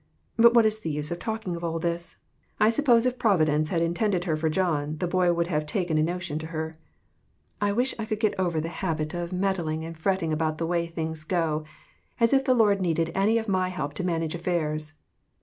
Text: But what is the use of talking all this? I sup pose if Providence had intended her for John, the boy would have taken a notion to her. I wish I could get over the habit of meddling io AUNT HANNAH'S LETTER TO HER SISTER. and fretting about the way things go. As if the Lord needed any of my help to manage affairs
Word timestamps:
But 0.35 0.55
what 0.55 0.65
is 0.65 0.79
the 0.79 0.89
use 0.89 1.11
of 1.11 1.19
talking 1.19 1.55
all 1.57 1.77
this? 1.77 2.15
I 2.59 2.71
sup 2.71 2.85
pose 2.85 3.05
if 3.05 3.19
Providence 3.19 3.69
had 3.69 3.81
intended 3.83 4.23
her 4.23 4.35
for 4.35 4.49
John, 4.49 4.97
the 4.97 5.05
boy 5.05 5.31
would 5.31 5.45
have 5.45 5.67
taken 5.67 5.99
a 5.99 6.01
notion 6.01 6.39
to 6.39 6.47
her. 6.47 6.73
I 7.61 7.71
wish 7.71 7.93
I 7.99 8.05
could 8.05 8.19
get 8.19 8.33
over 8.39 8.59
the 8.59 8.69
habit 8.69 9.13
of 9.13 9.31
meddling 9.31 9.31
io 9.31 9.33
AUNT 9.33 9.37
HANNAH'S 9.37 9.61
LETTER 9.63 9.65
TO 9.67 9.67
HER 9.67 9.75
SISTER. 9.75 9.87
and 9.87 9.97
fretting 9.99 10.33
about 10.33 10.57
the 10.57 10.65
way 10.65 10.87
things 10.87 11.23
go. 11.23 11.63
As 12.19 12.33
if 12.33 12.43
the 12.43 12.55
Lord 12.55 12.81
needed 12.81 13.11
any 13.13 13.37
of 13.37 13.47
my 13.47 13.69
help 13.69 13.93
to 13.93 14.03
manage 14.03 14.33
affairs 14.33 14.93